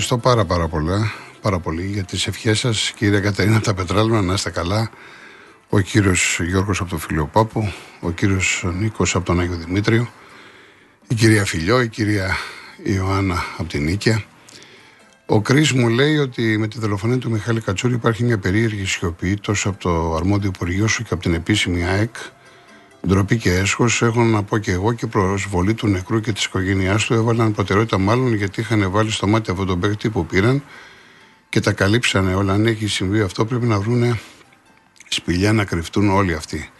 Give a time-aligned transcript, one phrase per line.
[0.00, 0.18] συνεχίζουμε.
[0.18, 2.92] Ευχαριστώ πάρα πάρα πολλά, πάρα πολύ για τις ευχές σας.
[2.96, 4.90] Κύριε Κατερίνα τα Πετράλμα, να είστε καλά.
[5.68, 10.08] Ο κύριος Γιώργος από το Φιλιοπάπου, ο κύριος Νίκος από τον Άγιο Δημήτριο,
[11.08, 12.36] η κυρία Φιλιό, η κυρία
[12.82, 14.22] Ιωάννα από την Νίκαια.
[15.26, 19.36] Ο Κρι μου λέει ότι με τη δολοφονία του Μιχάλη Κατσούρη υπάρχει μια περίεργη σιωπή
[19.36, 22.16] τόσο από το αρμόδιο Υπουργείο σου και από την επίσημη ΑΕΚ
[23.06, 27.04] Ντροπή και έσχος έχω να πω και εγώ και προσβολή του νεκρού και της οικογένειάς
[27.04, 30.62] του έβαλαν προτεραιότητα μάλλον γιατί είχαν βάλει στο μάτι αυτόν τον παίκτη που πήραν
[31.48, 32.52] και τα καλύψανε όλα.
[32.52, 34.18] Αν έχει συμβεί αυτό, πρέπει να βρουν
[35.08, 36.70] σπηλιά να κρυφτούν όλοι αυτοί.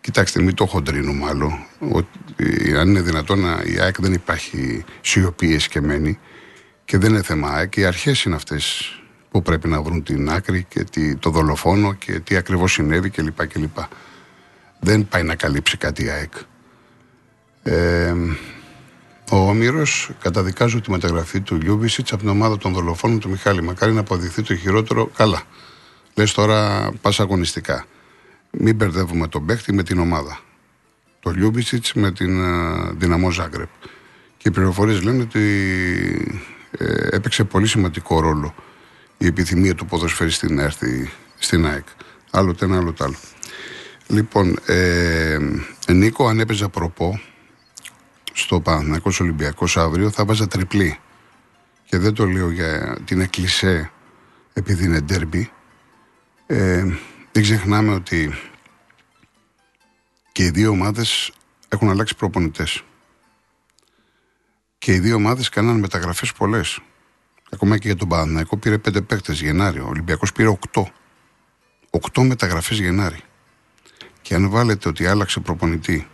[0.00, 1.66] Κοιτάξτε, μην το χοντρίνουμε άλλο.
[1.78, 6.18] Ότι, αν είναι δυνατόν, η ΑΕΚ δεν υπάρχει σιωπή εσκεμμένη
[6.84, 7.76] και δεν είναι θέμα ΑΕΚ.
[7.76, 8.94] Οι αρχές είναι αυτές
[9.30, 10.84] που πρέπει να βρουν την άκρη και
[11.18, 13.46] το δολοφόνο και τι ακριβώς συνέβη κλπ.
[13.46, 13.78] κλπ
[14.80, 16.32] δεν πάει να καλύψει κάτι η ΑΕΚ.
[17.62, 18.14] Ε,
[19.30, 23.62] ο Όμηρος καταδικάζει τη μεταγραφή του Λιούμπισιτς από την ομάδα των δολοφόνων του Μιχάλη.
[23.62, 25.06] Μακάρι να αποδειχθεί το χειρότερο.
[25.06, 25.42] Καλά.
[26.14, 27.86] Λες τώρα πας αγωνιστικά.
[28.50, 30.40] Μην μπερδεύουμε τον παίχτη με την ομάδα.
[31.20, 33.68] Το Λιούμπισιτς με την uh, Ντιναμό Ζάγκρεμπ.
[34.36, 35.40] Και οι πληροφορίες λένε ότι
[36.70, 38.54] ε, έπαιξε πολύ σημαντικό ρόλο
[39.18, 41.86] η επιθυμία του ποδοσφαιριστή να έρθει στην ΑΕΚ.
[42.30, 43.16] Άλλο το ένα, άλλο το άλλο.
[44.10, 45.38] Λοιπόν, ε,
[45.88, 47.20] Νίκο, αν έπαιζα προπό
[48.32, 50.98] στο Παναθηναϊκός Ολυμπιακός αύριο θα βάζα τριπλή.
[51.84, 53.90] Και δεν το λέω για την εκκλησέ
[54.52, 55.50] επειδή είναι ντέρμπι.
[56.46, 56.84] Ε,
[57.32, 58.32] δεν ξεχνάμε ότι
[60.32, 61.32] και οι δύο ομάδες
[61.68, 62.84] έχουν αλλάξει προπονητές.
[64.78, 66.80] Και οι δύο ομάδες κάναν μεταγραφές πολλές.
[67.50, 69.78] Ακόμα και για τον Παναθηναϊκό πήρε πέντε παίκτες Γενάρη.
[69.78, 70.90] Ο Ολυμπιακός πήρε οκτώ.
[71.90, 73.20] Οκτώ μεταγραφές Γενάρη.
[74.30, 76.08] Και αν βάλετε ότι άλλαξε προπονητή,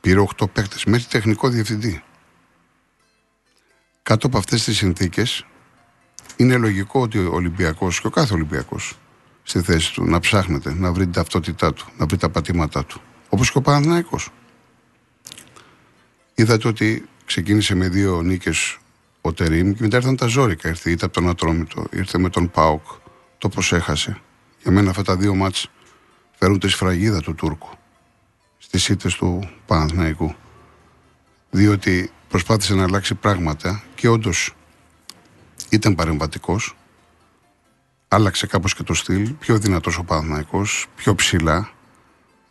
[0.00, 2.02] πήρε 8 παίκτες μέχρι τεχνικό διευθυντή.
[4.02, 5.46] Κάτω από αυτές τις συνθήκες,
[6.36, 8.98] είναι λογικό ότι ο Ολυμπιακός και ο κάθε Ολυμπιακός
[9.42, 13.00] στη θέση του να ψάχνεται, να βρει την ταυτότητά του, να βρει τα πατήματά του.
[13.28, 14.30] Όπως και ο Παναναναϊκός.
[16.34, 18.78] Είδατε ότι ξεκίνησε με δύο νίκες
[19.20, 20.68] ο Τερήμ και μετά ήρθαν τα ζώρικα.
[20.68, 22.84] Ήρθε είτε από τον Ατρόμητο, ήρθε με τον Πάοκ.
[23.38, 24.20] Το προσέχασε.
[24.62, 25.68] Για μένα αυτά τα δύο μάτς
[26.44, 27.68] φέρουν τη σφραγίδα του Τούρκου
[28.58, 30.34] στις ήττες του Παναθηναϊκού.
[31.50, 34.54] Διότι προσπάθησε να αλλάξει πράγματα και όντως
[35.70, 36.76] ήταν παρεμβατικός.
[38.08, 41.70] Άλλαξε κάπως και το στυλ, πιο δυνατός ο Παναθηναϊκός, πιο ψηλά,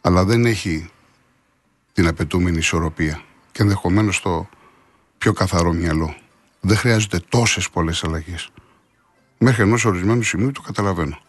[0.01, 0.89] αλλά δεν έχει
[1.93, 3.21] την απαιτούμενη ισορροπία
[3.51, 4.49] και ενδεχομένως το
[5.17, 6.15] πιο καθαρό μυαλό.
[6.59, 8.49] Δεν χρειάζεται τόσες πολλές αλλαγές.
[9.37, 11.19] Μέχρι ενός ορισμένου σημείου το καταλαβαίνω.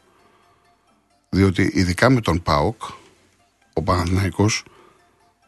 [1.34, 2.82] Διότι ειδικά με τον ΠΑΟΚ,
[3.72, 4.64] ο Παναθηναϊκός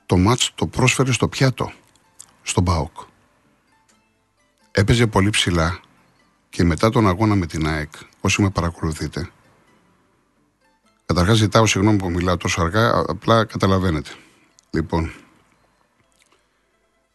[0.06, 1.72] το μάτς το πρόσφερε στο πιάτο,
[2.42, 2.96] στον ΠΑΟΚ.
[4.70, 5.80] Έπαιζε πολύ ψηλά
[6.48, 9.30] και μετά τον αγώνα με την ΑΕΚ, όσοι με παρακολουθείτε,
[11.06, 14.10] Καταρχάς, ζητάω συγγνώμη που μιλάω τόσο αργά, απλά καταλαβαίνετε.
[14.70, 15.12] Λοιπόν,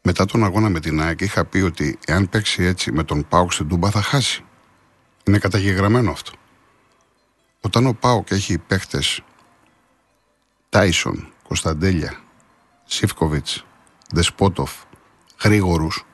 [0.01, 3.51] μετά τον αγώνα με την ΑΕΚ είχα πει ότι εάν παίξει έτσι με τον ΠΑΟΚ
[3.51, 4.43] στην Τούμπα θα χάσει.
[5.23, 6.31] Είναι καταγεγραμμένο αυτό.
[7.61, 9.23] Όταν ο Πάοκ έχει παίχτες
[10.69, 12.19] Τάισον, Κωνσταντέλια,
[12.85, 13.65] Σίφκοβιτς,
[14.11, 14.71] Δεσπότοφ,
[15.41, 16.05] γρήγορους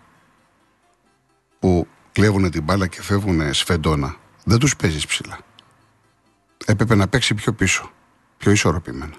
[1.59, 5.39] που κλέβουν την μπάλα και φεύγουν σφεντόνα, δεν τους παίζεις ψηλά.
[6.65, 7.91] Έπρεπε να παίξει πιο πίσω,
[8.37, 9.15] πιο ισορροπημένα,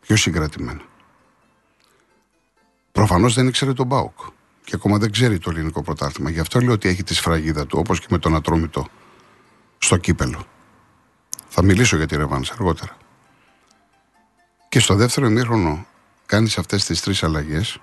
[0.00, 0.82] πιο συγκρατημένα.
[2.92, 4.18] Προφανώς δεν ήξερε τον Πάοκ
[4.64, 6.30] και ακόμα δεν ξέρει το ελληνικό πρωτάθλημα.
[6.30, 8.86] Γι' αυτό λέω ότι έχει τη σφραγίδα του, όπως και με τον Ατρόμητο
[9.78, 10.46] στο κύπελο.
[11.58, 12.96] Θα μιλήσω για τη Ρεβάνς αργότερα.
[14.68, 15.86] Και στο δεύτερο ημίχρονο
[16.26, 17.78] κάνεις αυτές τις τρεις αλλαγές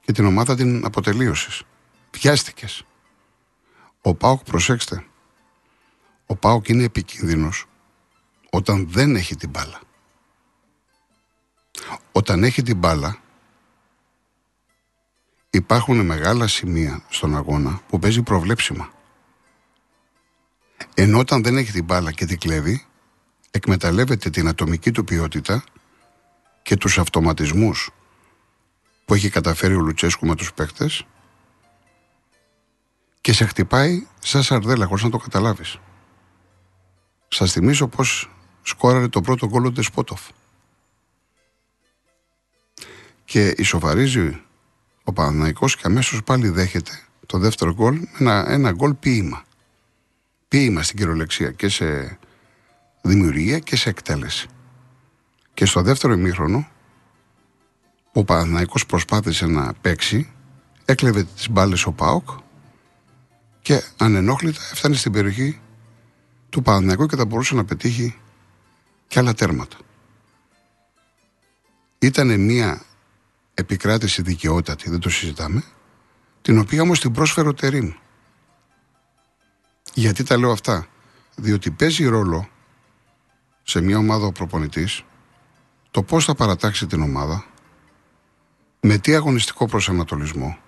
[0.00, 1.62] και την ομάδα την αποτελείωσες.
[2.10, 2.84] Πιάστηκες.
[4.02, 5.04] Ο Πάοκ, προσέξτε,
[6.26, 7.66] ο Πάοκ είναι επικίνδυνος
[8.50, 9.80] όταν δεν έχει την μπάλα.
[12.12, 13.18] Όταν έχει την μπάλα
[15.50, 18.92] υπάρχουν μεγάλα σημεία στον αγώνα που παίζει προβλέψιμα.
[20.94, 22.86] Ενώ όταν δεν έχει την μπάλα και την κλέβει,
[23.50, 25.64] εκμεταλλεύεται την ατομική του ποιότητα
[26.62, 27.90] και τους αυτοματισμούς
[29.04, 31.06] που έχει καταφέρει ο Λουτσέσκου με τους παίκτες
[33.20, 35.78] και σε χτυπάει σαν σαρδέλα χωρίς να το καταλάβεις.
[37.28, 38.30] Σας θυμίζω πως
[38.62, 40.20] σκόραρε το πρώτο γκολ ο Ντεσπότοφ.
[43.24, 44.40] Και ισοφαρίζει
[45.04, 49.44] ο Παναναϊκός και αμέσως πάλι δέχεται το δεύτερο γκολ με ένα, ένα γκολ ποίημα
[50.52, 52.18] ποίημα στην κυριολεξία και σε
[53.02, 54.48] δημιουργία και σε εκτέλεση.
[55.54, 56.68] Και στο δεύτερο ημίχρονο,
[58.12, 60.30] ο Παναθηναϊκός προσπάθησε να παίξει,
[60.84, 62.28] έκλεβε τις μπάλες ο ΠΑΟΚ
[63.62, 65.60] και ανενόχλητα έφτανε στην περιοχή
[66.50, 68.18] του Παναθηναϊκού και θα μπορούσε να πετύχει
[69.08, 69.76] και άλλα τέρματα.
[71.98, 72.82] Ήταν μια
[73.54, 75.62] επικράτηση δικαιότατη, δεν το συζητάμε,
[76.42, 77.92] την οποία όμως την πρόσφερε ο Τερίμ.
[79.94, 80.86] Γιατί τα λέω αυτά;
[81.34, 82.48] Διότι παίζει ρόλο
[83.62, 85.04] σε μια ομάδα ο προπονητής
[85.90, 87.44] το πώς θα παρατάξει την ομάδα,
[88.80, 90.58] με τι αγωνιστικό προσανατολισμό,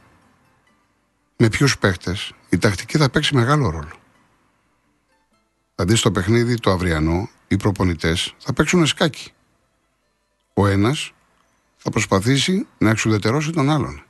[1.36, 3.96] με ποιους παίχτες, η τακτική θα παίξει μεγάλο ρόλο.
[5.74, 9.32] Δηλαδή στο παιχνίδι το αυριανό, οι προπονητές θα παίξουν σκάκι.
[10.54, 11.12] Ο ένας
[11.76, 14.04] θα προσπαθήσει να εξουδετερώσει τον άλλον.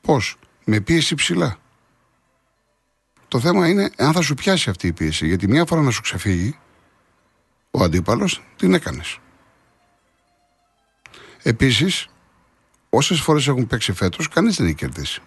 [0.00, 1.56] Πώς, με πίεση ψηλά.
[3.30, 5.26] Το θέμα είναι αν θα σου πιάσει αυτή η πίεση.
[5.26, 6.58] Γιατί μια φορά να σου ξεφύγει,
[7.70, 9.18] ο αντίπαλος την έκανες.
[11.42, 12.08] Επίσης,
[12.90, 15.22] όσες φορές έχουν παίξει φέτος, κανείς δεν έχει κερδίσει.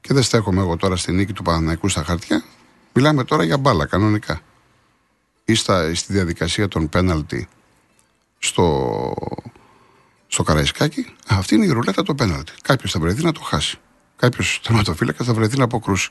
[0.00, 2.44] Και δεν στέκομαι εγώ τώρα στη νίκη του Παναναϊκού στα χαρτιά.
[2.92, 4.40] Μιλάμε τώρα για μπάλα κανονικά.
[5.44, 7.48] Ή στα, στη διαδικασία των πέναλτι
[8.38, 9.14] στο,
[10.26, 11.14] στο Καραϊσκάκι.
[11.28, 12.52] Αυτή είναι η ρουλέτα το πέναλτι.
[12.62, 13.78] Κάποιος θα βρεθεί να το χάσει.
[14.16, 16.10] Κάποιος τερματοφύλακα θα βρεθεί να αποκρούσει.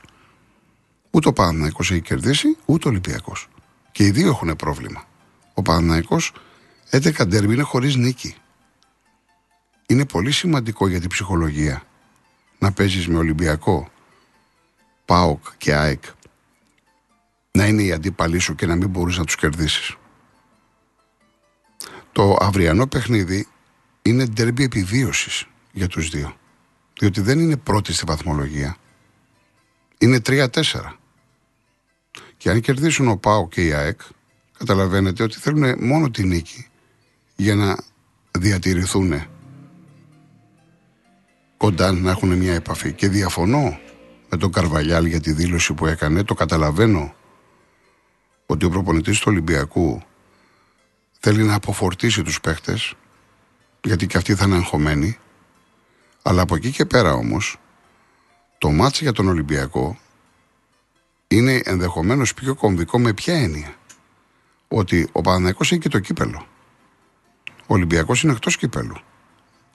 [1.14, 3.48] Ούτε ο Παναναϊκό έχει κερδίσει, ούτε ο Ολυμπιακός.
[3.92, 5.04] Και οι δύο έχουν πρόβλημα.
[5.54, 6.16] Ο Παναναϊκό
[6.90, 8.34] 11 ντέρμπι είναι χωρίς νίκη.
[9.86, 11.82] Είναι πολύ σημαντικό για την ψυχολογία
[12.58, 13.90] να παίζεις με Ολυμπιακό,
[15.04, 16.02] ΠΑΟΚ και ΑΕΚ
[17.50, 19.96] να είναι οι αντίπαλοι σου και να μην μπορείς να τους κερδίσεις.
[22.12, 23.48] Το αυριανό παιχνίδι
[24.02, 26.36] είναι ντερμπι επιβίωσης για τους δύο.
[26.98, 28.76] Διότι δεν είναι πρώτη στη βαθμολογία.
[29.98, 30.48] Είναι 3-4.
[32.44, 34.00] Και αν κερδίσουν ο ΠΑΟΚ και η ΑΕΚ,
[34.58, 36.66] καταλαβαίνετε ότι θέλουν μόνο τη νίκη
[37.36, 37.76] για να
[38.30, 39.26] διατηρηθούν
[41.56, 42.92] κοντά να έχουν μια επαφή.
[42.92, 43.78] Και διαφωνώ
[44.30, 46.22] με τον Καρβαλιάλ για τη δήλωση που έκανε.
[46.22, 47.14] Το καταλαβαίνω
[48.46, 50.02] ότι ο προπονητής του Ολυμπιακού
[51.20, 52.94] θέλει να αποφορτήσει τους παίχτες
[53.84, 55.18] γιατί και αυτοί θα είναι αγχωμένοι
[56.22, 57.56] αλλά από εκεί και πέρα όμως
[58.58, 59.98] το μάτς για τον Ολυμπιακό
[61.36, 63.74] είναι ενδεχομένως πιο κομβικό με ποια έννοια;
[64.68, 66.46] Ότι ο Παναθηναϊκός έχει και το κύπελο
[67.66, 68.96] ο Ολυμπιακός είναι εκτός κύπελου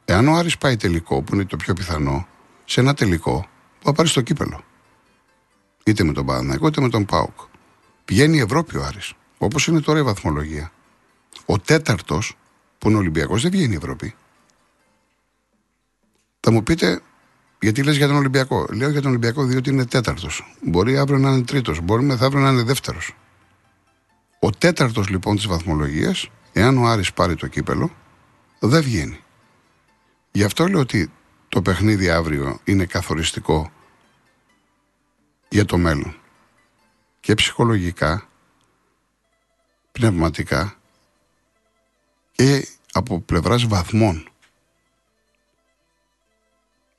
[0.05, 2.27] Εάν ο Άρης πάει τελικό, που είναι το πιο πιθανό,
[2.65, 3.47] σε ένα τελικό,
[3.79, 4.63] θα πάρει το κύπελο.
[5.83, 7.39] Είτε με τον Παναναϊκό, είτε με τον Πάουκ.
[8.05, 9.13] Πηγαίνει η Ευρώπη ο Άρης.
[9.37, 10.71] Όπως είναι τώρα η βαθμολογία.
[11.45, 12.37] Ο τέταρτος,
[12.77, 14.15] που είναι Ολυμπιακός, δεν βγαίνει η Ευρώπη.
[16.39, 17.01] Θα μου πείτε,
[17.61, 20.55] γιατί λες για τον Ολυμπιακό; Λέω για τον Ολυμπιακό διότι είναι τέταρτος.
[20.61, 21.79] Μπορεί αύριο να είναι τρίτος.
[21.81, 23.15] Μπορεί μεθαύριο να είναι δεύτερος.
[24.39, 27.95] Ο τέταρτος λοιπόν της βαθμολογίας, εάν ο Άρης πάρει το κύπελο,
[28.59, 29.19] δεν βγαίνει.
[30.31, 31.11] Γι' αυτό λέω ότι
[31.49, 33.71] το παιχνίδι αύριο είναι καθοριστικό
[35.49, 36.15] για το μέλλον.
[37.19, 38.27] Και ψυχολογικά,
[39.91, 40.75] πνευματικά
[42.31, 44.29] και από πλευράς βαθμών.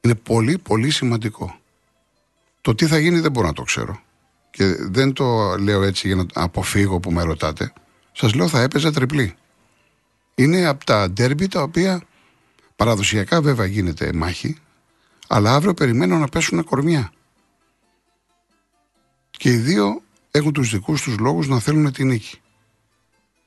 [0.01, 1.59] Είναι πολύ πολύ σημαντικό.
[2.61, 4.01] Το τι θα γίνει δεν μπορώ να το ξέρω.
[4.51, 7.73] Και δεν το λέω έτσι για να αποφύγω που με ρωτάτε.
[8.13, 9.35] Σας λέω θα έπαιζε τριπλή.
[10.35, 12.03] Είναι από τα ντέρμπι τα οποία
[12.81, 14.57] Παραδοσιακά βέβαια γίνεται μάχη,
[15.29, 17.13] αλλά αύριο περιμένω να πέσουν κορμιά.
[19.31, 22.41] Και οι δύο έχουν τους δικούς τους λόγους να θέλουν τη νίκη.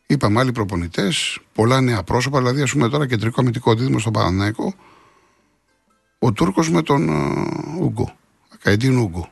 [0.07, 4.73] Είπαμε άλλοι προπονητές, πολλά νέα πρόσωπα, δηλαδή ας πούμε τώρα κεντρικό αμυντικό δίδυμο στον Παναναϊκό,
[6.23, 8.15] ο Τούρκος με τον uh, Ούγκο,
[8.53, 9.31] Ακαϊντίν Ούγκο.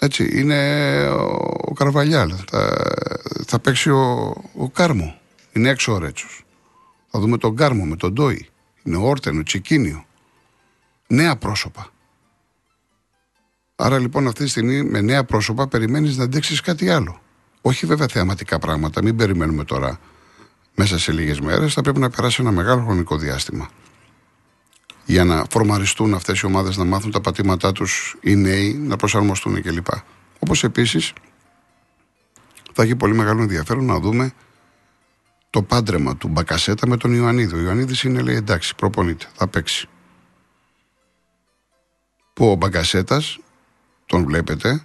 [0.00, 0.58] Έτσι, είναι
[1.08, 2.76] ο, ο Καρβαλιάλ, θα,
[3.46, 5.18] θα παίξει ο, ο Κάρμο,
[5.52, 6.44] είναι έξω ο Ρέτσος.
[7.10, 8.48] Θα δούμε τον Γκάρμο με τον Ντόι.
[8.82, 10.04] Είναι ο Όρτεν, ο Τσικίνιο.
[11.06, 11.90] Νέα πρόσωπα.
[13.76, 17.20] Άρα λοιπόν αυτή τη στιγμή με νέα πρόσωπα περιμένεις να αντέξεις κάτι άλλο.
[17.60, 20.00] Όχι βέβαια θεαματικά πράγματα, μην περιμένουμε τώρα
[20.74, 21.74] μέσα σε λίγες μέρες.
[21.74, 23.68] Θα πρέπει να περάσει ένα μεγάλο χρονικό διάστημα.
[25.08, 29.62] Για να φορμαριστούν αυτές οι ομάδες, να μάθουν τα πατήματά τους οι νέοι, να προσαρμοστούν
[29.62, 29.86] κλπ.
[30.38, 31.12] Όπως επίσης
[32.72, 34.32] θα έχει πολύ μεγάλο ενδιαφέρον να δούμε
[35.50, 37.54] το πάντρεμα του Μπακασέτα με τον Ιωαννίδη.
[37.54, 39.88] Ο Ιωαννίδης είναι, λέει, εντάξει, προπονείται, θα παίξει.
[42.32, 43.38] Που ο Μπακασέτας,
[44.06, 44.82] τον βλέπετε,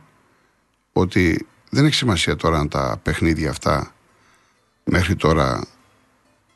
[0.93, 3.93] ότι δεν έχει σημασία τώρα αν τα παιχνίδια αυτά
[4.83, 5.67] μέχρι τώρα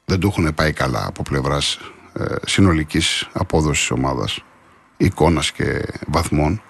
[0.06, 1.80] δεν του έχουν πάει καλά από πλευράς
[2.20, 4.44] ε, συνολικής απόδοσης ομάδας,
[4.98, 6.62] εικόνας και βαθμών.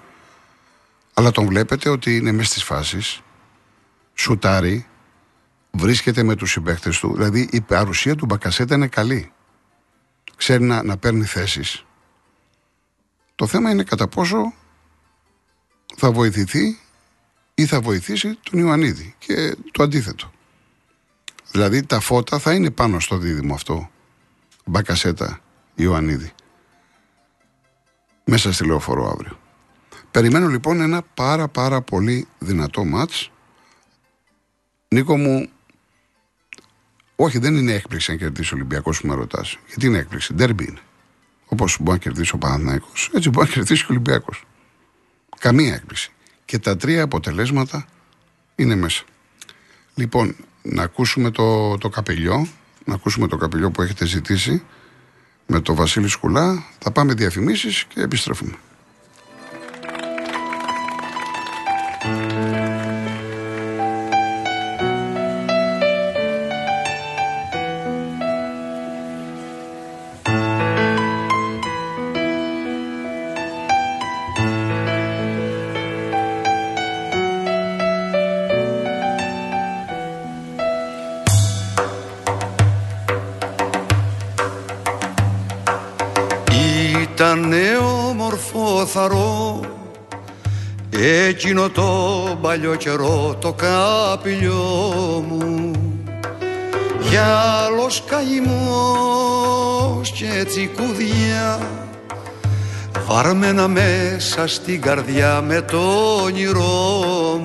[1.14, 3.22] Αλλά τον βλέπετε ότι είναι μέσα στις φάσεις,
[4.14, 4.88] σουτάρει,
[5.72, 7.14] βρίσκεται με τους συμπαίκτες του.
[7.14, 9.32] Δηλαδή η παρουσία του Μπακασέτα είναι καλή.
[10.36, 11.86] Ξέρει να, να παίρνει θέσεις.
[13.36, 14.54] Το θέμα είναι κατά πόσο
[15.96, 16.80] θα βοηθηθεί
[17.54, 20.32] ή θα βοηθήσει τον Ιωαννίδη και το αντίθετο.
[21.52, 23.90] Δηλαδή τα φώτα θα είναι πάνω στο δίδυμο αυτό
[24.70, 25.40] Μπακασέτα
[25.76, 26.32] Ιωαννίδη
[28.26, 29.40] μέσα στη λεωφορώ αύριο.
[30.12, 33.32] Περιμένω λοιπόν ένα πάρα πάρα πολύ δυνατό μάτς.
[34.88, 35.50] Νίκο μου,
[37.16, 39.58] όχι δεν είναι έκπληξη αν κερδίσει ο Ολυμπιακός που με ρωτάς.
[39.68, 40.80] Γιατί είναι έκπληξη, ντέρμπι είναι.
[41.46, 44.44] Όπως μπορεί να κερδίσει ο Παναθηναϊκός, έτσι μπορεί να κερδίσει ο Ολυμπιακός.
[45.40, 46.12] Καμία έκπληξη.
[46.46, 47.86] Και τα τρία αποτελέσματα
[48.56, 49.04] είναι μέσα.
[49.96, 52.48] Λοιπόν, να ακούσουμε το, το καπελιό,
[52.88, 54.64] να ακούσουμε το καπελιό που έχετε ζητήσει
[55.46, 56.64] με το Βασίλη Σκουλά.
[56.80, 58.54] Θα πάμε διαφημίσεις και επιστρέφουμε.
[91.58, 94.54] Εκείνο το παλιό καιρό το καπηλιό
[95.28, 95.72] μου.
[97.10, 98.52] Γυάλος καημός
[100.12, 101.60] και τσικουδιά
[103.08, 105.80] βαρμένα μέσα στην καρδιά με το
[106.24, 107.37] όνειρό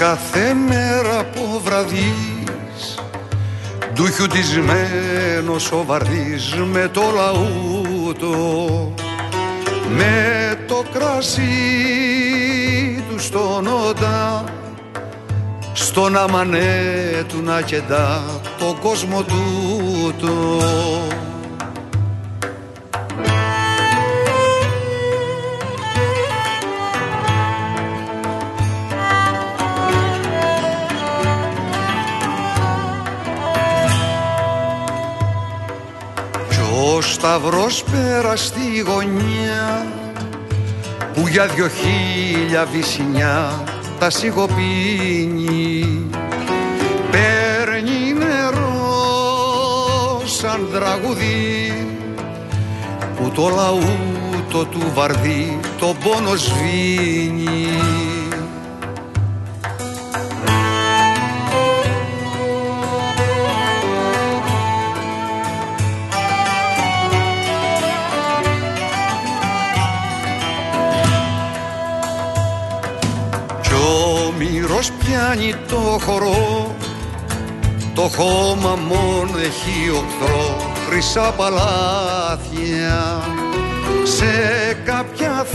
[0.00, 2.98] κάθε μέρα από βραδείς
[3.94, 8.34] του χιουτισμένος ο βαρδής με το λαούτο
[9.96, 11.42] με το κρασί
[13.08, 14.44] του στον όντα
[15.72, 18.22] στον αμανέ του να κεντά
[18.58, 20.58] τον κόσμο τούτο
[37.22, 39.86] σταυρός πέρας στη γωνιά
[41.14, 43.64] που για δυο χίλια βυσινιά
[43.98, 45.84] τα σιγοπίνει.
[47.10, 51.86] Παίρνει νερό σαν τραγουδί
[53.16, 57.66] που το λαούτο του βαρδί το πόνο σβήνει
[74.88, 76.74] πιάνει το χορό;
[77.94, 80.56] Το χώμα μόνο έχει οχθρό
[80.88, 83.22] χρυσά παλάθια.
[84.02, 84.32] Σε
[84.84, 85.46] κάποια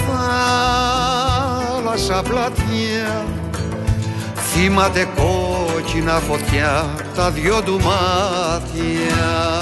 [1.78, 3.26] θάλασσα πλατιά
[4.56, 9.55] θύματε κόκκινα φωτιά τα δυο του μάτια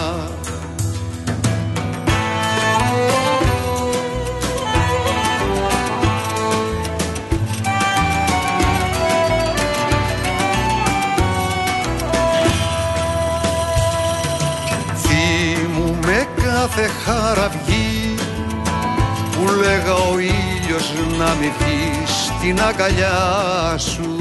[22.43, 24.15] στην αγκαλιά σου.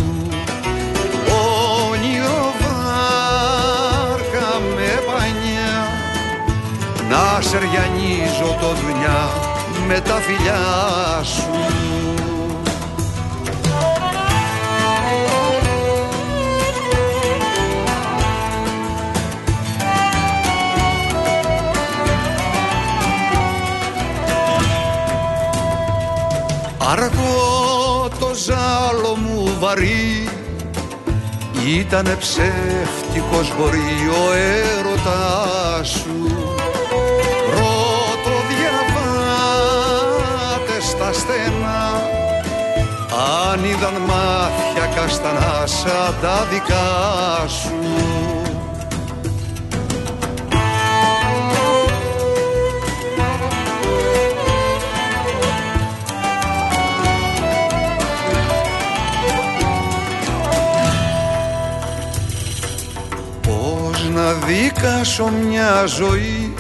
[1.91, 5.75] Όνειρο βάρκα με πανιά.
[7.11, 9.31] Να σεριανίζω το δουλειά
[9.87, 11.51] με τα φιλιά σου.
[26.91, 27.42] Αργός το ζάλο μου
[29.75, 30.29] βαρύ
[31.79, 36.17] Ήτανε ψεύτικος μπορεί ο έρωτάς σου.
[37.51, 39.57] Ρώτα διαβάτε
[40.81, 41.85] στα στενά.
[43.51, 48.32] Αν είδαν μάτια καστανά σαν τα δικά σου
[64.43, 66.55] να δίκασω μια ζωή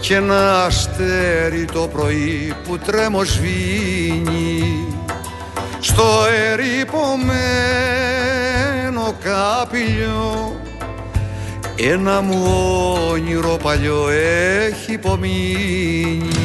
[0.00, 4.86] και ένα αστέρι το πρωί που τρέμω σβήνει
[5.80, 6.04] στο
[6.50, 7.24] ερυπωμένο
[9.22, 10.60] καπηλιό
[11.76, 12.42] ένα μου
[13.10, 16.43] όνειρο παλιό έχει υπομείνει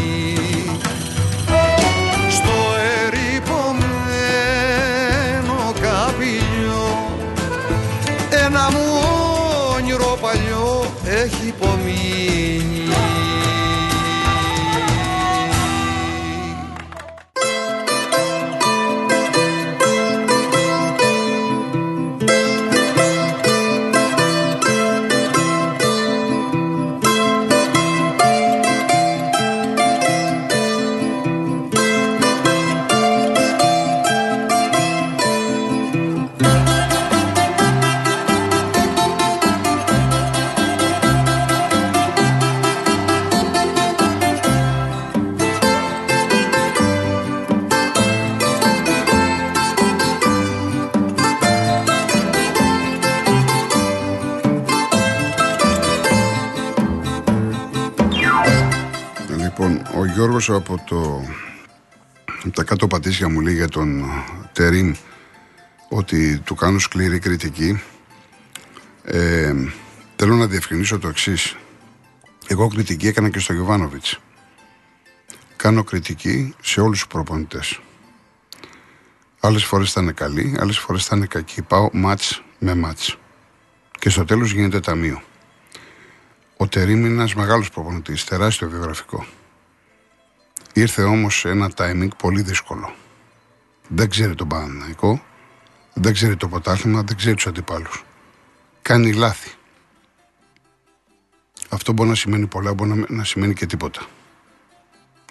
[60.20, 61.24] Γιώργος από, το,
[62.54, 64.04] τα κάτω πατήσια μου λέει για τον
[64.54, 64.94] Τερίμ
[65.90, 67.82] ότι του κάνω σκληρή κριτική.
[69.04, 69.54] Ε,
[70.16, 71.56] θέλω να διευκρινίσω το εξής.
[72.48, 74.20] Εγώ κριτική έκανα και στο Γιωβάνοβιτς.
[75.56, 77.80] Κάνω κριτική σε όλους τους προπονητές.
[79.40, 81.62] Άλλες φορές θα είναι καλή, άλλες φορές θα είναι κακή.
[81.62, 83.18] Πάω μάτς με μάτς.
[84.00, 85.22] Και στο τέλος γίνεται ταμείο.
[86.58, 89.26] Ο Τερίμ είναι ένας μεγάλος προπονητής, τεράστιο βιογραφικό.
[90.74, 92.94] Ήρθε όμως ένα timing πολύ δύσκολο.
[93.88, 95.24] Δεν ξέρει τον Παναναϊκό,
[95.94, 98.04] δεν ξέρει το ποτάθλημα, δεν ξέρει τους αντιπάλους.
[98.82, 99.52] Κάνει λάθη.
[101.70, 104.06] Αυτό μπορεί να σημαίνει πολλά, μπορεί να σημαίνει και τίποτα.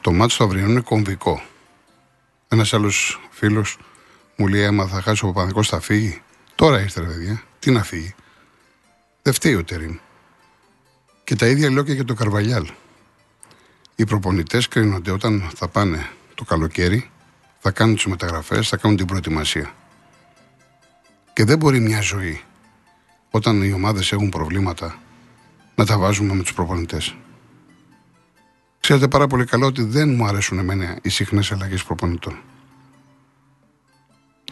[0.01, 1.42] Το μάτι του αυριανού είναι κομβικό.
[2.48, 3.79] Ένας άλλος φίλος
[4.37, 6.22] μου λέει: Άμα θα χάσει ο Παπαδικό, θα φύγει.
[6.55, 7.42] Τώρα ήρθε, ρε παιδιά.
[7.59, 8.14] Τι να φύγει.
[9.22, 9.96] Δεν φταίει ο Τερήμ.
[11.24, 12.68] Και τα ίδια λέω και για το Καρβαλιάλ.
[14.00, 17.11] Οι προπονητές κρίνονται όταν θα πάνε το καλοκαίρι,
[17.58, 19.74] θα κάνουν τις μεταγραφές, θα κάνουν την προετοιμασία.
[21.32, 22.42] Και δεν μπορεί μια ζωή,
[23.30, 24.98] όταν οι ομάδες έχουν προβλήματα,
[25.74, 27.16] να τα βάζουμε με τους προπονητές.
[28.80, 32.38] Ξέρετε πάρα πολύ καλά ότι δεν μου αρέσουν εμένα οι συχνές αλλαγές προπονητών.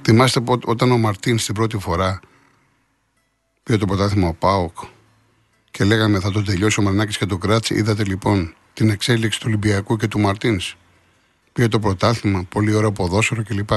[0.02, 2.20] Θυμάστε όταν ο Μαρτίν στην πρώτη φορά
[3.62, 4.76] πήρε το πρωτάθλημα ο Πάοκ
[5.70, 7.74] και λέγαμε θα το τελειώσει ο Μαρνάκη και το κράτησε.
[7.74, 10.76] Είδατε λοιπόν την εξέλιξη του Ολυμπιακού και του Μαρτίνς.
[11.52, 13.70] Πήρε το πρωτάθλημα, πολύ ωραίο ποδόσφαιρο κλπ.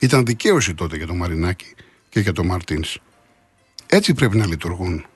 [0.00, 1.74] Ήταν δικαίωση τότε για τον Μαρινάκη
[2.08, 2.98] και για τον Μαρτίνς.
[3.86, 5.06] Έτσι πρέπει να λειτουργούν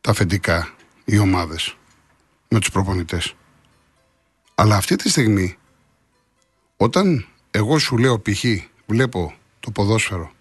[0.00, 1.76] τα αφεντικά, οι ομάδες
[2.48, 3.34] με τους προπονητές.
[4.54, 5.56] Αλλά αυτή τη στιγμή,
[6.76, 8.44] όταν εγώ σου λέω π.χ.
[8.86, 10.32] βλέπω το ποδόσφαιρο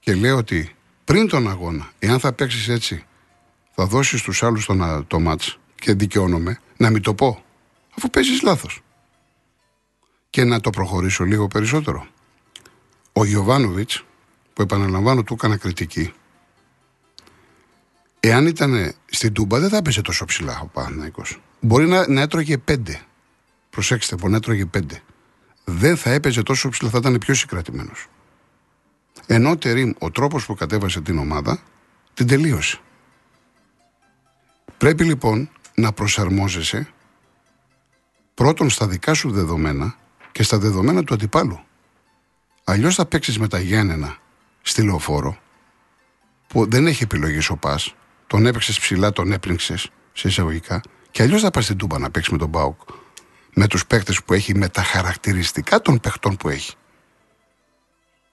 [0.00, 3.04] και λέω ότι πριν τον αγώνα, εάν θα παίξεις έτσι,
[3.74, 7.44] θα δώσεις στου άλλους το, το μάτς και δικαιώνομαι να μην το πω,
[7.96, 8.82] αφού παίζεις λάθος.
[10.30, 12.06] Και να το προχωρήσω λίγο περισσότερο.
[13.12, 14.04] Ο Γιωβάνοβιτς,
[14.52, 16.12] που επαναλαμβάνω του έκανα κριτική,
[18.20, 21.22] εάν ήταν στην Τούμπα δεν θα έπαιζε τόσο ψηλά ο Παναθυναϊκό.
[21.60, 23.00] Μπορεί να, να έτρωγε πέντε.
[23.70, 25.02] Προσέξτε, μπορεί να έτρωγε πέντε.
[25.64, 28.06] Δεν θα έπαιζε τόσο ψηλά, θα ήταν πιο συγκρατημένος.
[29.26, 31.62] Ενώ Τερίμ, ο τρόπος που κατέβασε την ομάδα,
[32.14, 32.80] την τελείωσε.
[34.80, 36.88] Πρέπει λοιπόν να προσαρμόζεσαι
[38.34, 39.96] πρώτον στα δικά σου δεδομένα
[40.32, 41.60] και στα δεδομένα του αντιπάλου.
[42.64, 44.16] Αλλιώς θα παίξεις με τα Γιάννενα
[44.62, 45.38] στη λεωφόρο,
[46.46, 47.94] που δεν έχει επιλογή ο πας,
[48.26, 49.76] τον έπαιξες ψηλά, τον έπληξε
[50.12, 52.80] σε εισαγωγικά, και αλλιώς θα πας στην Τούμπα να παίξεις με τον Μπάουκ.
[53.54, 56.74] Με τους παίκτες που έχει, με τα χαρακτηριστικά των παιχτών που έχει.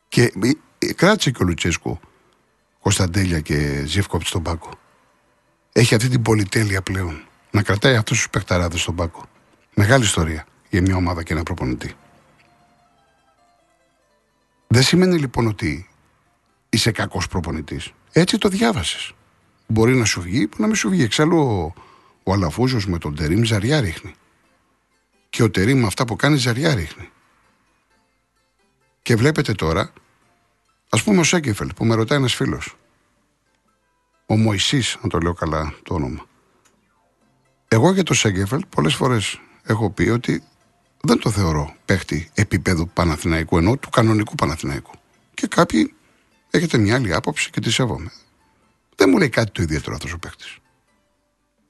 [0.07, 0.31] Και
[0.95, 1.99] κράτησε και ο Λουτσέσκου
[2.79, 4.69] Κωνσταντέλια και Ζήφκοπ στον Πάκο
[5.79, 7.21] έχει αυτή την πολυτέλεια πλέον.
[7.51, 9.25] Να κρατάει αυτούς τους παιχταράδες στον πάκο.
[9.73, 11.95] Μεγάλη ιστορία για μια ομάδα και ένα προπονητή.
[14.67, 15.89] Δεν σημαίνει λοιπόν ότι
[16.69, 17.91] είσαι κακός προπονητής.
[18.11, 19.13] Έτσι το διάβασες.
[19.67, 21.03] Μπορεί να σου βγει, μπορεί να μην σου βγει.
[21.03, 21.73] Εξάλλου ο,
[22.23, 24.13] ο Αλαφούζος με τον Τερήμ ζαριά ρίχνει.
[25.29, 27.09] Και ο Τερήμ αυτά που κάνει ζαριά ρίχνει.
[29.01, 29.93] Και βλέπετε τώρα,
[30.89, 32.75] ας πούμε ο Σέκεφελ που με ρωτάει ένας φίλος,
[34.29, 36.25] ο Μωυσής, αν το λέω καλά το όνομα.
[37.67, 40.43] Εγώ για το Σέγκεφελ πολλές φορές έχω πει ότι
[41.01, 44.91] δεν το θεωρώ παίχτη επίπεδου Παναθηναϊκού ενώ του κανονικού Παναθηναϊκού.
[45.33, 45.93] Και κάποιοι
[46.49, 48.11] έχετε μια άλλη άποψη και τη σέβομαι.
[48.95, 50.57] Δεν μου λέει κάτι το ιδιαίτερο αυτός ο παίχτης.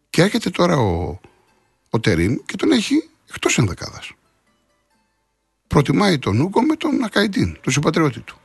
[0.10, 1.20] Και έρχεται τώρα ο,
[1.90, 4.12] ο Τερίμ και τον έχει εκτός ενδεκάδας.
[5.68, 8.38] Προτιμάει τον Ούγκο με τον Ακαϊντίν, τον συμπατριώτη του.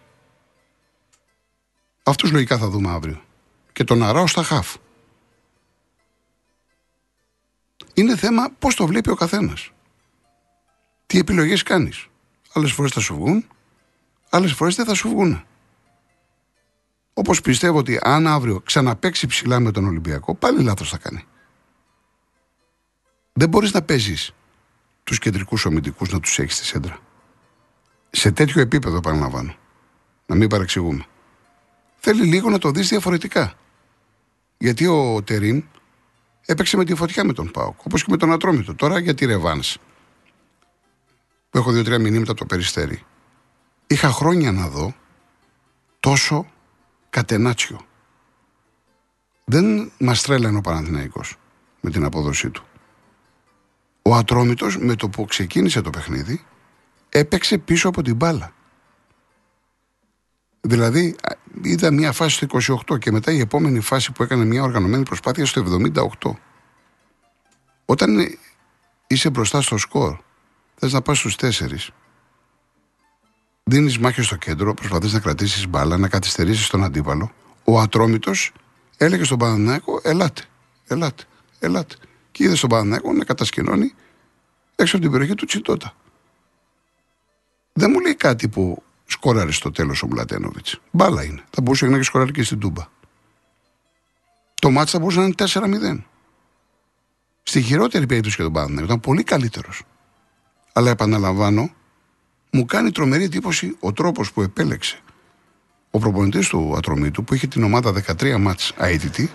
[2.03, 3.23] Αυτούς λογικά θα δούμε αύριο.
[3.73, 4.77] Και τον Αράο στα χαφ.
[7.95, 9.71] Είναι θέμα πώς το βλέπει ο καθένας.
[11.07, 12.07] Τι επιλογές κάνεις.
[12.53, 13.47] Άλλες φορές θα σου βγουν,
[14.31, 15.45] άλλες φορές δεν θα σου βγουν.
[17.15, 21.25] Όπως πιστεύω ότι αν αύριο ξαναπέξει ψηλά με τον Ολυμπιακό, πάλι λάθος θα κάνει.
[23.33, 24.35] Δεν μπορείς να παίζεις
[25.05, 26.99] τους κεντρικούς ομιλητικούς να τους έχεις στη σέντρα.
[28.11, 29.55] Σε τέτοιο επίπεδο, επαναλαμβάνω.
[30.27, 31.07] Να μην παρεξηγούμε.
[31.97, 33.55] Θέλει λίγο να το δεις διαφορετικά.
[34.63, 35.65] Γιατί ο Τερίν
[36.47, 38.75] έπαιξε με τη φωτιά με τον Πάοκ, όπως και με τον Ατρόμητο.
[38.75, 39.79] Τώρα για τη Ρεβάνς.
[41.51, 43.03] Που έχω δύο-τρία μηνύματα από το περιστέρι.
[43.87, 44.95] Είχα χρόνια να δω
[46.01, 46.47] τόσο
[47.11, 47.81] κατενάτσιο.
[49.45, 51.37] Δεν μας τρέλανε ο Παναθηναϊκός
[51.81, 52.65] με την απόδοσή του.
[54.03, 56.45] Ο Ατρόμητος με το που ξεκίνησε το παιχνίδι
[57.09, 58.53] έπαιξε πίσω από την μπάλα.
[60.61, 61.17] Δηλαδή
[61.63, 65.47] είδα μια φάση στο 28 και μετά η επόμενη φάση που έκανε μια οργανωμένη προσπάθεια
[65.47, 65.81] στο
[66.21, 66.31] 78.
[67.85, 68.39] Όταν
[69.07, 70.19] είσαι μπροστά στο σκορ,
[70.75, 71.91] θες να πας στους τέσσερις,
[73.65, 77.33] δίνεις μάχη στο κέντρο, προσπαθείς να κρατήσεις μπάλα, να καθυστερήσεις τον αντίπαλο,
[77.65, 78.53] ο Ατρόμητος
[78.97, 80.43] έλεγε στον Παναναναϊκό, ελάτε,
[80.87, 81.25] ελάτε,
[81.59, 81.95] ελάτε.
[82.31, 83.95] Και είδε στον Παναναναϊκό να κατασκηνώνει
[84.77, 85.95] έξω από την περιοχή του Τσιτότα.
[87.73, 90.67] Δεν μου λέει κάτι που σκόραρε στο τέλος ο Μπλατένοβιτ.
[90.91, 91.45] Μπάλα είναι.
[91.51, 92.87] Θα μπορούσε να έχει σκοράρει και στην Τούμπα.
[94.55, 96.05] Το μάτσα θα μπορούσε να είναι 4-0.
[97.43, 99.83] Στη χειρότερη περίπτωση και τον Παναθηναϊκό ήταν πολύ καλύτερος.
[100.73, 101.71] Αλλά επαναλαμβάνω,
[102.51, 105.01] μου κάνει τρομερή εντύπωση ο τρόπος που επέλεξε
[105.91, 109.31] ο προπονητής του Ατρομήτου που είχε την ομάδα 13 μάτς αίτητη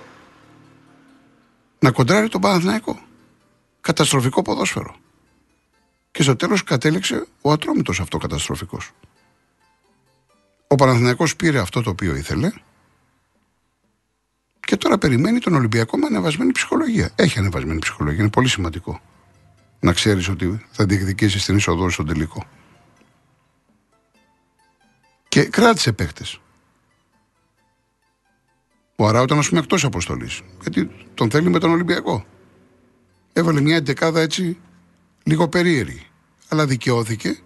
[1.80, 3.00] να κοντράρει τον Παναθηναϊκό.
[3.82, 4.96] Καταστροφικό ποδόσφαιρο.
[6.12, 8.78] Και στο τέλος κατέληξε ο ατρόμητος αυτό καταστροφικό.
[10.68, 12.52] Ο Παναθηναϊκός πήρε αυτό το οποίο ήθελε
[14.60, 17.12] και τώρα περιμένει τον Ολυμπιακό με ανεβασμένη ψυχολογία.
[17.16, 19.02] Έχει ανεβασμένη ψυχολογία, είναι πολύ σημαντικό.
[19.80, 22.46] Να ξέρεις ότι θα διεκδικήσει την είσοδο στον τελικό.
[25.28, 26.24] Και κράτησε παίχτε.
[28.96, 30.42] Ο Αράου ήταν ας πούμε εκτός αποστολής.
[30.62, 32.26] Γιατί τον θέλει με τον Ολυμπιακό.
[33.34, 34.58] Έβαλε μια εντεκάδα έτσι
[35.24, 36.06] λίγο περίεργη.
[36.48, 37.40] Αλλά δικαιώθηκε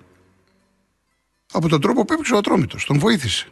[1.52, 2.86] από τον τρόπο που έπαιξε ο Ατρόμητος.
[2.86, 3.48] Τον βοήθησε.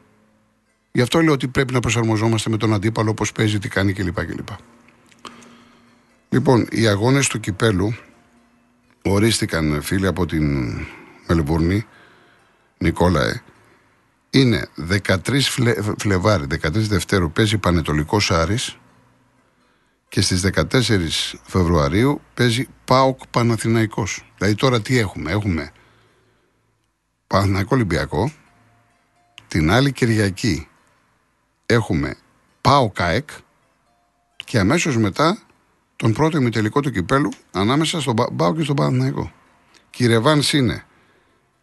[0.91, 4.25] Γι' αυτό λέω ότι πρέπει να προσαρμοζόμαστε με τον αντίπαλο, όπως παίζει, τι κάνει κλπ.
[4.25, 4.47] κλπ.
[6.29, 7.95] Λοιπόν, οι αγώνες του κυπέλου
[9.01, 10.73] ορίστηκαν φίλοι από την
[11.27, 11.85] Μελβούρνη,
[12.77, 13.41] Νικόλαε.
[14.29, 14.67] Είναι
[15.05, 15.73] 13 Φλε...
[15.97, 18.77] Φλεβάρι, 13 Δευτέρου παίζει Πανετολικός Άρης
[20.09, 20.63] και στις 14
[21.43, 24.31] Φεβρουαρίου παίζει ΠΑΟΚ Παναθηναϊκός.
[24.37, 25.71] Δηλαδή τώρα τι έχουμε, έχουμε
[27.29, 28.31] Παναθηναϊκό Ολυμπιακό,
[29.47, 30.67] την άλλη Κυριακή
[31.65, 32.17] έχουμε
[32.61, 33.29] ΠΑΟΚ ΑΕΚ
[34.35, 35.37] και αμέσως μετά
[35.95, 39.31] τον πρώτο ημιτελικό του κυπέλου ανάμεσα στον ΠΑΟΚ και στον Παναθηναϊκό.
[39.89, 40.85] Και η Ρεβάνς είναι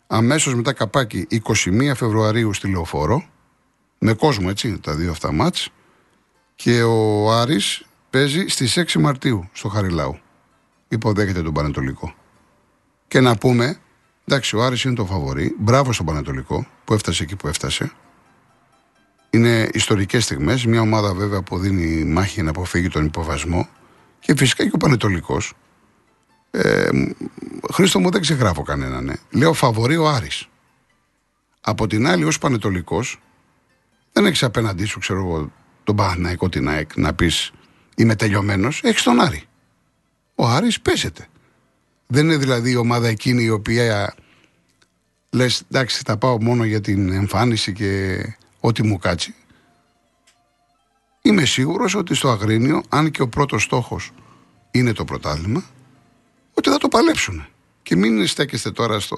[0.06, 3.24] αμέσως μετά καπάκι 21 Φεβρουαρίου στη Λεωφόρο
[3.98, 5.68] με κόσμο έτσι τα δύο αυτά μάτς
[6.54, 10.18] και ο Άρης παίζει στις 6 Μαρτίου στο Χαριλάου.
[10.88, 12.14] Υποδέχεται τον Πανετολικό.
[13.08, 13.80] Και να πούμε,
[14.28, 15.56] εντάξει, ο Άρης είναι το φαβορή.
[15.58, 17.92] Μπράβο στον Πανετολικό που έφτασε εκεί που έφτασε.
[19.30, 20.64] Είναι ιστορικές στιγμές.
[20.64, 23.68] Μια ομάδα βέβαια που δίνει μάχη να αποφύγει τον υποβασμό.
[24.20, 25.52] Και φυσικά και ο Πανετολικός.
[26.50, 26.88] Ε,
[27.72, 29.04] Χρήστο μου δεν ξεγράφω κανέναν.
[29.04, 29.14] Ναι.
[29.30, 30.48] Λέω φαβορή ο Άρης.
[31.60, 33.20] Από την άλλη, ως Πανετολικός,
[34.12, 35.52] δεν έχεις απέναντί σου, ξέρω εγώ,
[35.84, 37.52] τον Παναθηναϊκό την ΑΕΚ να πεις
[37.96, 39.44] είμαι τελειωμένος, έχεις τον Άρη.
[40.34, 41.26] Ο Άρης παίζεται.
[42.06, 44.14] Δεν είναι δηλαδή η ομάδα εκείνη η οποία
[45.30, 48.20] λες, εντάξει, θα πάω μόνο για την εμφάνιση και
[48.60, 49.34] ό,τι μου κάτσει.
[51.22, 54.12] Είμαι σίγουρος ότι στο Αγρίνιο, αν και ο πρώτος στόχος
[54.70, 55.64] είναι το πρωτάθλημα,
[56.54, 57.46] ότι θα το παλέψουν.
[57.82, 59.16] Και μην στέκεστε τώρα στο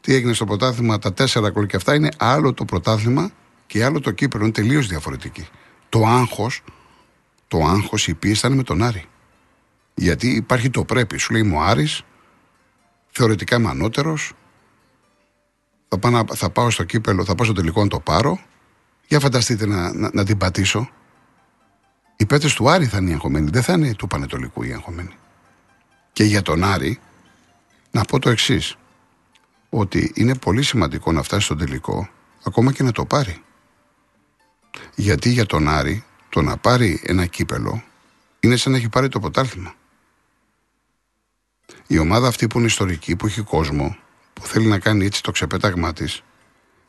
[0.00, 3.30] τι έγινε στο πρωτάθλημα, τα τέσσερα γκολ και αυτά είναι άλλο το πρωτάθλημα
[3.66, 4.44] και άλλο το κύπελο.
[4.44, 5.48] Είναι τελείως διαφορετική.
[5.88, 6.62] Το άγχος
[7.48, 9.04] το άγχος, η πίεση ήταν με τον Άρη.
[9.98, 11.18] Γιατί υπάρχει το πρέπει.
[11.18, 12.02] Σου λέει μου Άρης,
[13.10, 14.32] θεωρητικά είμαι ανώτερος,
[15.88, 18.40] θα, πάω, θα πάω στο κύπελο, θα πάω στο τελικό να το πάρω.
[19.08, 20.90] Για φανταστείτε να, να, να την πατήσω.
[22.16, 25.16] Οι πέτρε του Άρη θα είναι οι εγχωμένοι, δεν θα είναι του Πανετολικού οι εγχωμένοι.
[26.12, 27.00] Και για τον Άρη,
[27.90, 28.76] να πω το εξής.
[29.70, 32.08] Ότι είναι πολύ σημαντικό να φτάσει στο τελικό,
[32.44, 33.42] ακόμα και να το πάρει.
[34.94, 37.82] Γιατί για τον Άρη το να πάρει ένα κύπελο
[38.40, 39.74] Είναι σαν να έχει πάρει το ποτάλθημα.
[41.86, 43.96] Η ομάδα αυτή που είναι ιστορική, που έχει κόσμο,
[44.32, 46.22] που θέλει να κάνει έτσι το ξεπέταγμά της,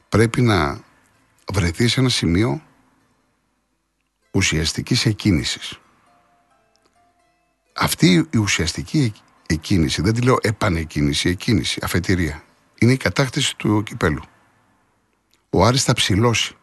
[0.10, 0.84] πρέπει να
[1.54, 2.62] βρεθεί σε ένα σημείο
[4.32, 5.80] ουσιαστικής εκκίνησης.
[7.74, 9.14] Αυτή η ουσιαστική
[9.46, 12.44] εκκίνηση, δεν τη λέω επανεκκίνηση, εκκίνηση, αφετηρία,
[12.80, 14.22] είναι η κατάκτηση του κυπέλου.
[15.50, 16.56] Ο Άρης θα ψηλώσει.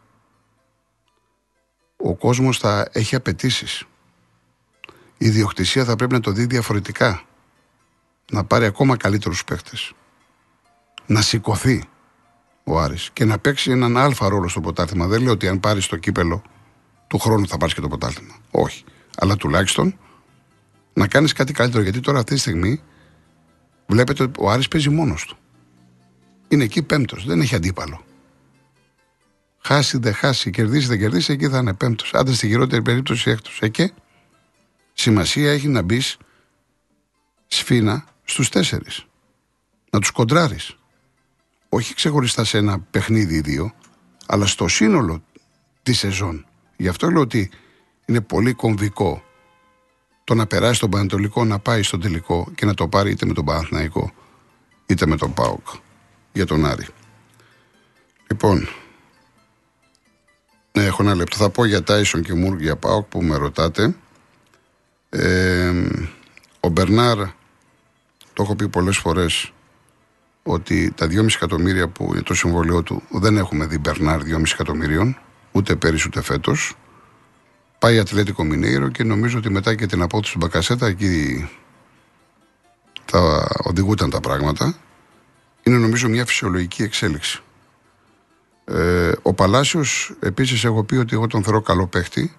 [1.97, 3.85] Ο κόσμος θα έχει απαιτήσεις.
[5.18, 7.23] Η ιδιοκτησία θα πρέπει να το δει διαφορετικά.
[8.31, 9.93] Να πάρει ακόμα καλύτερους παίχτες.
[11.07, 11.85] Να σηκωθεί
[12.65, 15.07] ο Άρης και να παίξει έναν αλφα ρόλο στο ποτάθλημα.
[15.07, 16.43] Δεν λέω ότι αν πάρεις το κύπελο
[17.07, 18.35] του χρόνου θα πάρεις και το ποτάθλημα.
[18.51, 18.85] Όχι.
[19.17, 19.99] Αλλά τουλάχιστον
[20.93, 21.83] να κάνεις κάτι καλύτερο.
[21.83, 22.83] Γιατί τώρα αυτή τη στιγμή
[23.87, 25.37] βλέπετε ότι ο Άρης παίζει μόνος του.
[26.49, 27.25] Είναι εκεί πέμπτος.
[27.27, 28.05] Δεν έχει αντίπαλο.
[29.59, 32.15] Χάσει, δεν χάσει, κερδίσει, δεν κερδίσει, εκεί θα είναι πέμπτος.
[32.15, 33.59] Άντε στη χειρότερη περίπτωση έκτος.
[33.61, 33.93] Εκεί
[34.93, 36.17] σημασία έχει να μπεις
[37.47, 39.07] σφίνα στους τέσσερις.
[39.91, 40.77] Να τους κοντράρεις.
[41.69, 43.75] Όχι ξεχωριστά σε ένα παιχνίδι ή δύο,
[44.27, 45.23] αλλά στο σύνολο
[45.83, 46.47] της σεζόν.
[46.77, 47.51] Γι' αυτό λέω ότι
[48.05, 49.23] είναι πολύ κομβικό
[50.25, 53.33] το να περάσει τον Πανατολικό να πάει στον τελικό και να το πάρει είτε με
[53.33, 54.13] τον Παναθηναϊκό
[54.87, 55.67] είτε με τον ΠΑΟΚ
[56.33, 56.87] για τον Άρη.
[58.31, 58.69] Λοιπόν,
[60.73, 61.37] ναι, έχω ένα λεπτό.
[61.37, 63.95] Θα πω για Τάισον και Μούργκ για ΠΑΟΚ που με ρωτάτε.
[65.09, 65.73] Ε,
[66.61, 67.19] ο Μπερνάρ,
[68.35, 69.53] το έχω πει πολλές φορές,
[70.42, 75.18] ότι τα 2,5 εκατομμύρια που είναι το συμβολίο του δεν έχουμε δει Μπερνάρ 2,5 εκατομμυρίων,
[75.53, 76.77] ούτε πέρυσι ούτε φέτος
[77.85, 81.49] πάει Ατλέτικο Μινέιρο και νομίζω ότι μετά και την απόδοση του Μπακασέτα εκεί
[83.05, 84.75] θα οδηγούταν τα πράγματα.
[85.62, 87.42] Είναι νομίζω μια φυσιολογική εξέλιξη.
[88.64, 92.37] Ε, ο Παλάσιος, επίσης, έχω πει ότι εγώ τον θεωρώ καλό παίχτη.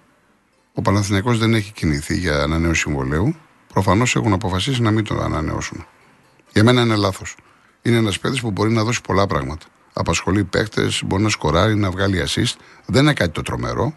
[0.74, 3.34] Ο Παναθηναϊκός δεν έχει κινηθεί για ανανέωση συμβολέου.
[3.72, 5.86] Προφανώς έχουν αποφασίσει να μην τον ανανεώσουν.
[6.52, 7.36] Για μένα είναι λάθος.
[7.82, 9.66] Είναι ένας παίχτη που μπορεί να δώσει πολλά πράγματα.
[9.92, 12.54] Απασχολεί παίχτε, μπορεί να σκοράρει, να βγάλει assist.
[12.86, 13.94] Δεν είναι κάτι το τρομερό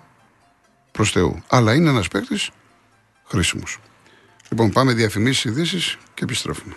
[0.92, 1.44] προς Θεού.
[1.48, 2.50] Αλλά είναι ένας παίκτης
[3.26, 3.80] χρήσιμος.
[4.50, 6.76] Λοιπόν, πάμε διαφημίσεις ειδήσεις και επιστρέφουμε.